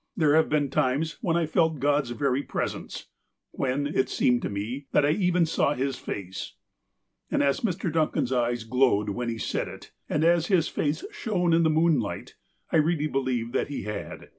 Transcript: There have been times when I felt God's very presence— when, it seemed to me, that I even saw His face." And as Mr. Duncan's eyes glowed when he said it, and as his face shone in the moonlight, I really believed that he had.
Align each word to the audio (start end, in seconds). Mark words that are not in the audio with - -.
There 0.17 0.33
have 0.33 0.49
been 0.49 0.71
times 0.71 1.19
when 1.21 1.37
I 1.37 1.45
felt 1.45 1.79
God's 1.79 2.09
very 2.09 2.41
presence— 2.41 3.05
when, 3.51 3.85
it 3.85 4.09
seemed 4.09 4.41
to 4.41 4.49
me, 4.49 4.87
that 4.93 5.05
I 5.05 5.11
even 5.11 5.45
saw 5.45 5.75
His 5.75 5.95
face." 5.99 6.55
And 7.29 7.43
as 7.43 7.59
Mr. 7.61 7.93
Duncan's 7.93 8.31
eyes 8.31 8.63
glowed 8.63 9.09
when 9.09 9.29
he 9.29 9.37
said 9.37 9.67
it, 9.67 9.91
and 10.09 10.23
as 10.23 10.47
his 10.47 10.67
face 10.67 11.05
shone 11.11 11.53
in 11.53 11.61
the 11.61 11.69
moonlight, 11.69 12.33
I 12.71 12.77
really 12.77 13.05
believed 13.05 13.53
that 13.53 13.67
he 13.67 13.83
had. 13.83 14.29